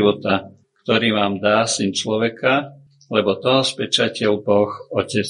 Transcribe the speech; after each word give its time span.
života, 0.00 0.48
ktorý 0.82 1.12
vám 1.12 1.44
dá 1.44 1.68
syn 1.68 1.92
človeka, 1.92 2.72
lebo 3.12 3.36
toho 3.36 3.60
spečateľ 3.60 4.40
Boh 4.40 4.72
Otec. 4.96 5.28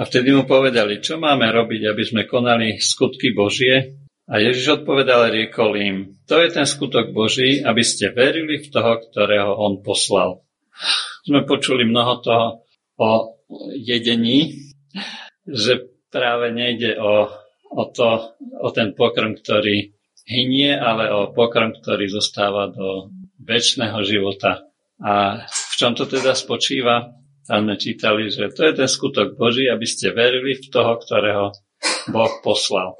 A 0.00 0.08
vtedy 0.08 0.32
mu 0.32 0.48
povedali, 0.48 1.04
čo 1.04 1.20
máme 1.20 1.44
robiť, 1.52 1.92
aby 1.92 2.02
sme 2.06 2.22
konali 2.24 2.80
skutky 2.80 3.36
Božie? 3.36 4.00
A 4.30 4.38
Ježiš 4.38 4.80
odpovedal 4.82 5.34
riekol 5.34 5.74
im, 5.76 5.96
to 6.24 6.38
je 6.38 6.54
ten 6.54 6.62
skutok 6.62 7.10
Boží, 7.10 7.60
aby 7.60 7.82
ste 7.82 8.14
verili 8.14 8.62
v 8.62 8.70
toho, 8.70 9.02
ktorého 9.10 9.58
on 9.58 9.82
poslal. 9.82 10.46
Sme 11.26 11.42
počuli 11.44 11.82
mnoho 11.82 12.22
toho 12.22 12.46
o 12.96 13.10
jedení, 13.74 14.70
že 15.44 15.90
práve 16.14 16.54
nejde 16.54 16.94
o, 16.94 17.26
o, 17.74 17.84
to, 17.90 18.38
o 18.62 18.68
ten 18.70 18.94
pokrm, 18.94 19.34
ktorý 19.34 19.98
hynie, 20.30 20.78
ale 20.78 21.10
o 21.10 21.34
pokrm, 21.34 21.74
ktorý 21.82 22.06
zostáva 22.06 22.70
do 22.70 23.10
väčšného 23.40 23.98
života. 24.04 24.68
A 25.00 25.44
v 25.48 25.74
čom 25.80 25.96
to 25.96 26.04
teda 26.04 26.36
spočíva? 26.36 27.16
Tam 27.48 27.66
sme 27.66 27.74
čítali, 27.80 28.30
že 28.30 28.52
to 28.52 28.62
je 28.68 28.72
ten 28.78 28.86
skutok 28.86 29.34
Boží, 29.34 29.66
aby 29.66 29.82
ste 29.88 30.14
verili 30.14 30.60
v 30.60 30.70
toho, 30.70 31.00
ktorého 31.00 31.50
Boh 32.12 32.32
poslal. 32.44 32.94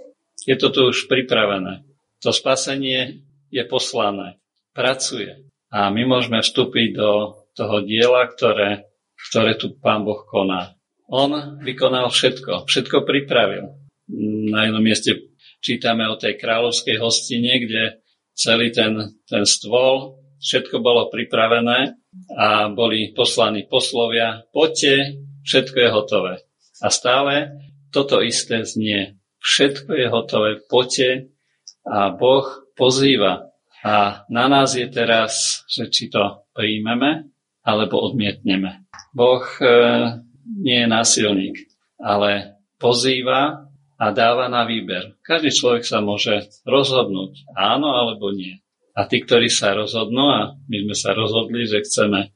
Je 0.48 0.56
to 0.56 0.72
tu 0.72 0.88
už 0.88 1.06
pripravené. 1.06 1.84
To 2.24 2.32
spasenie 2.32 3.22
je 3.52 3.62
poslané, 3.68 4.40
pracuje. 4.72 5.46
A 5.70 5.92
my 5.92 6.02
môžeme 6.02 6.42
vstúpiť 6.42 6.98
do 6.98 7.10
toho 7.54 7.84
diela, 7.84 8.26
ktoré, 8.26 8.90
ktoré 9.30 9.54
tu 9.54 9.76
Pán 9.78 10.02
Boh 10.02 10.24
koná. 10.26 10.74
On 11.10 11.58
vykonal 11.60 12.10
všetko, 12.10 12.66
všetko 12.66 13.06
pripravil. 13.06 13.76
Na 14.50 14.66
jednom 14.66 14.82
mieste 14.82 15.30
čítame 15.62 16.06
o 16.10 16.18
tej 16.18 16.38
kráľovskej 16.38 16.98
hostine, 16.98 17.62
kde 17.62 18.02
celý 18.34 18.72
ten, 18.74 19.14
ten 19.28 19.44
stôl, 19.46 20.18
všetko 20.40 20.80
bolo 20.80 21.12
pripravené 21.12 22.00
a 22.34 22.72
boli 22.72 23.12
poslaní 23.12 23.68
poslovia, 23.68 24.42
poďte, 24.50 25.20
všetko 25.44 25.76
je 25.78 25.88
hotové. 25.92 26.34
A 26.80 26.88
stále 26.88 27.60
toto 27.92 28.24
isté 28.24 28.64
znie. 28.64 29.20
Všetko 29.40 29.90
je 29.94 30.06
hotové, 30.08 30.50
poďte 30.64 31.32
a 31.84 32.12
Boh 32.12 32.44
pozýva. 32.76 33.52
A 33.80 34.24
na 34.28 34.44
nás 34.48 34.76
je 34.76 34.84
teraz, 34.92 35.64
že 35.68 35.88
či 35.88 36.12
to 36.12 36.44
príjmeme, 36.52 37.32
alebo 37.64 38.04
odmietneme. 38.04 38.84
Boh 39.16 39.44
e, 39.60 39.64
nie 40.44 40.84
je 40.84 40.88
násilník, 40.88 41.56
ale 41.96 42.60
pozýva 42.76 43.70
a 44.00 44.04
dáva 44.12 44.48
na 44.48 44.64
výber. 44.64 45.16
Každý 45.24 45.52
človek 45.52 45.84
sa 45.84 46.00
môže 46.00 46.48
rozhodnúť 46.64 47.52
áno 47.52 47.92
alebo 47.92 48.32
nie. 48.32 48.60
A 48.96 49.06
tí, 49.06 49.22
ktorí 49.22 49.46
sa 49.46 49.76
rozhodnú, 49.76 50.24
a 50.30 50.40
my 50.66 50.76
sme 50.88 50.96
sa 50.98 51.10
rozhodli, 51.14 51.66
že 51.66 51.86
chceme 51.86 52.20
e, 52.26 52.28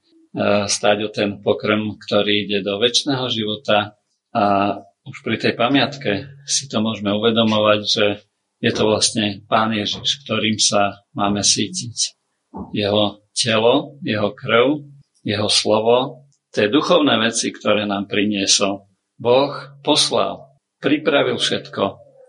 stať 0.71 0.97
o 1.07 1.09
ten 1.11 1.43
pokrm, 1.43 1.99
ktorý 1.99 2.47
ide 2.47 2.63
do 2.63 2.79
väčšného 2.79 3.27
života 3.31 3.99
a 4.35 4.45
už 5.05 5.21
pri 5.21 5.37
tej 5.37 5.53
pamiatke 5.55 6.43
si 6.49 6.65
to 6.67 6.81
môžeme 6.81 7.13
uvedomovať, 7.13 7.81
že 7.85 8.07
je 8.65 8.73
to 8.73 8.89
vlastne 8.89 9.45
Pán 9.45 9.77
Ježiš, 9.77 10.25
ktorým 10.25 10.57
sa 10.57 11.05
máme 11.13 11.45
sítiť. 11.45 12.17
Jeho 12.73 13.21
telo, 13.37 14.01
jeho 14.01 14.33
krv, 14.33 14.89
jeho 15.21 15.49
slovo, 15.53 16.25
tie 16.55 16.73
duchovné 16.73 17.21
veci, 17.21 17.53
ktoré 17.53 17.85
nám 17.85 18.09
priniesol. 18.09 18.89
Boh 19.21 19.53
poslal, 19.85 20.55
pripravil 20.81 21.37
všetko 21.37 21.85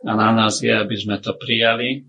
a 0.06 0.12
na 0.12 0.36
nás 0.36 0.60
je, 0.60 0.74
aby 0.74 0.96
sme 1.00 1.18
to 1.24 1.34
prijali 1.40 2.06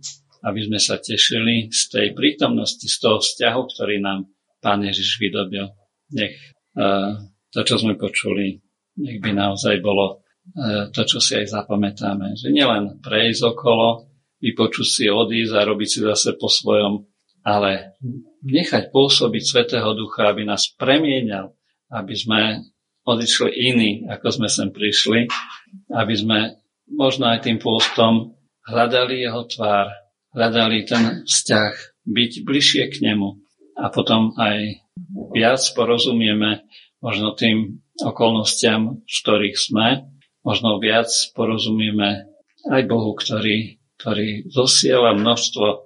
aby 0.46 0.60
sme 0.62 0.78
sa 0.78 1.02
tešili 1.02 1.74
z 1.74 1.82
tej 1.90 2.06
prítomnosti, 2.14 2.86
z 2.86 2.96
toho 3.02 3.18
vzťahu, 3.18 3.60
ktorý 3.66 3.98
nám 3.98 4.30
Pán 4.62 4.86
Ježiš 4.86 5.18
vydobil. 5.18 5.66
Nech 6.14 6.38
uh, 6.78 7.18
to, 7.50 7.66
čo 7.66 7.82
sme 7.82 7.98
počuli, 7.98 8.62
nech 9.02 9.18
by 9.18 9.34
naozaj 9.34 9.82
bolo 9.82 10.22
uh, 10.54 10.86
to, 10.94 11.02
čo 11.02 11.18
si 11.18 11.34
aj 11.34 11.50
zapamätáme. 11.50 12.38
Že 12.38 12.54
nielen 12.54 13.02
prejsť 13.02 13.42
okolo, 13.42 14.06
vypočuť 14.38 14.86
si, 14.86 15.04
odísť 15.10 15.54
a 15.58 15.66
robiť 15.66 15.88
si 15.90 15.98
zase 16.06 16.38
po 16.38 16.46
svojom, 16.46 17.02
ale 17.42 17.98
nechať 18.46 18.94
pôsobiť 18.94 19.42
Svetého 19.42 19.90
Ducha, 19.98 20.30
aby 20.30 20.46
nás 20.46 20.70
premienial, 20.78 21.58
aby 21.90 22.14
sme 22.14 22.62
odišli 23.06 23.50
iní, 23.50 23.90
ako 24.10 24.26
sme 24.30 24.48
sem 24.50 24.68
prišli, 24.74 25.30
aby 25.94 26.14
sme 26.14 26.38
možno 26.90 27.30
aj 27.30 27.46
tým 27.46 27.58
pôstom 27.62 28.34
hľadali 28.66 29.22
jeho 29.22 29.46
tvár, 29.46 29.90
hľadali 30.36 30.84
ten 30.84 31.24
vzťah, 31.24 32.04
byť 32.06 32.32
bližšie 32.44 32.84
k 32.92 32.96
nemu 33.02 33.40
a 33.80 33.88
potom 33.88 34.36
aj 34.36 34.84
viac 35.32 35.64
porozumieme 35.72 36.68
možno 37.00 37.32
tým 37.32 37.80
okolnostiam, 37.98 39.00
v 39.00 39.16
ktorých 39.24 39.56
sme, 39.56 40.06
možno 40.44 40.76
viac 40.78 41.08
porozumieme 41.32 42.28
aj 42.68 42.82
Bohu, 42.86 43.16
ktorý, 43.16 43.80
ktorý 43.98 44.46
zosiela 44.52 45.16
množstvo 45.16 45.66
uh, 45.66 45.80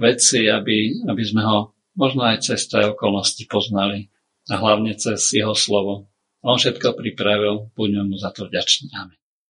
vecí, 0.00 0.48
aby, 0.48 1.04
aby 1.04 1.22
sme 1.22 1.42
ho 1.44 1.58
možno 1.94 2.26
aj 2.26 2.42
cez 2.42 2.66
tie 2.66 2.90
okolnosti 2.90 3.44
poznali 3.46 4.10
a 4.50 4.58
hlavne 4.58 4.96
cez 4.98 5.20
jeho 5.30 5.54
slovo. 5.54 6.10
On 6.44 6.60
všetko 6.60 6.98
pripravil, 6.98 7.72
buďme 7.72 8.12
mu 8.12 8.16
za 8.20 8.34
to 8.34 8.44
vďační. 8.44 8.92
Amen. 8.92 9.23